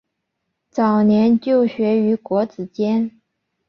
[0.71, 3.21] 早年就学于国子监。